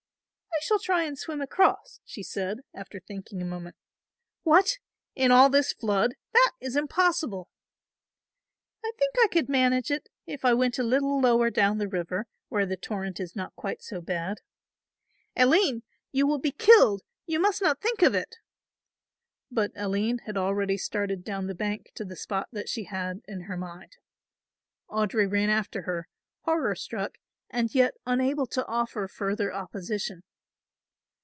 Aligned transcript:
"I 0.53 0.63
shall 0.63 0.79
try 0.79 1.05
and 1.05 1.17
swim 1.17 1.41
across," 1.41 1.99
she 2.05 2.21
said, 2.21 2.59
after 2.71 2.99
thinking 2.99 3.41
a 3.41 3.45
moment. 3.45 3.75
"What, 4.43 4.77
in 5.15 5.31
all 5.31 5.49
this 5.49 5.73
flood! 5.73 6.13
That 6.33 6.51
is 6.61 6.75
impossible." 6.75 7.49
"I 8.85 8.91
think 8.99 9.15
I 9.17 9.27
could 9.31 9.49
manage 9.49 9.89
it, 9.89 10.07
if 10.27 10.45
I 10.45 10.53
went 10.53 10.77
a 10.77 10.83
little 10.83 11.19
lower 11.19 11.49
down 11.49 11.79
the 11.79 11.87
river 11.87 12.27
where 12.49 12.67
the 12.67 12.77
torrent 12.77 13.19
is 13.19 13.35
not 13.35 13.55
quite 13.55 13.81
so 13.81 14.01
bad." 14.01 14.41
"Aline, 15.35 15.81
you 16.11 16.27
will 16.27 16.37
be 16.37 16.51
killed; 16.51 17.01
you 17.25 17.39
must 17.39 17.63
not 17.63 17.81
think 17.81 18.03
of 18.03 18.13
it." 18.13 18.35
But 19.49 19.71
Aline 19.75 20.19
had 20.27 20.37
already 20.37 20.77
started 20.77 21.23
down 21.23 21.47
the 21.47 21.55
bank 21.55 21.89
to 21.95 22.05
the 22.05 22.15
spot 22.15 22.49
that 22.51 22.69
she 22.69 22.83
had 22.83 23.21
in 23.27 23.41
her 23.41 23.57
mind. 23.57 23.93
Audry 24.91 25.29
ran 25.29 25.49
after 25.49 25.81
her, 25.83 26.07
horror 26.41 26.75
struck 26.75 27.17
and 27.49 27.73
yet 27.73 27.95
unable 28.05 28.45
to 28.45 28.63
offer 28.67 29.07
further 29.07 29.51
opposition. 29.51 30.21